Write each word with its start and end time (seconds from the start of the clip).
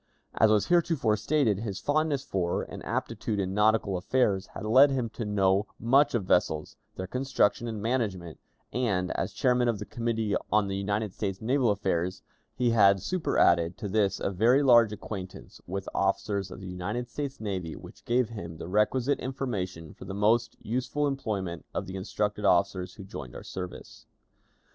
As 0.33 0.49
was 0.49 0.65
heretofore 0.65 1.15
stated, 1.15 1.59
his 1.59 1.79
fondness 1.79 2.23
for 2.23 2.63
and 2.63 2.83
aptitude 2.83 3.39
in 3.39 3.53
nautical 3.53 3.97
affairs 3.97 4.47
had 4.55 4.65
led 4.65 4.89
him 4.89 5.09
to 5.11 5.25
know 5.25 5.67
much 5.79 6.15
of 6.15 6.25
vessels, 6.25 6.75
their 6.95 7.05
construction 7.05 7.67
and 7.67 7.79
management, 7.83 8.39
and, 8.73 9.11
as 9.11 9.31
chairman 9.31 9.67
of 9.67 9.77
the 9.77 9.85
Committee 9.85 10.35
on 10.51 10.67
United 10.71 11.13
States 11.13 11.39
Naval 11.39 11.69
Affairs, 11.69 12.23
he 12.55 12.71
had 12.71 12.99
superadded 12.99 13.77
to 13.77 13.87
this 13.87 14.19
a 14.19 14.31
very 14.31 14.63
large 14.63 14.91
acquaintance 14.91 15.61
with 15.67 15.87
officers 15.93 16.49
of 16.49 16.61
the 16.61 16.67
United 16.71 17.07
States 17.07 17.39
Navy, 17.39 17.75
which 17.75 18.03
gave 18.03 18.29
him 18.29 18.57
the 18.57 18.67
requisite 18.67 19.19
information 19.19 19.93
for 19.93 20.05
the 20.05 20.15
most 20.15 20.57
useful 20.63 21.05
employment 21.05 21.63
of 21.75 21.85
the 21.85 21.95
instructed 21.95 22.43
officers 22.43 22.95
who 22.95 23.03
joined 23.03 23.35
our 23.35 23.43
service. 23.43 24.07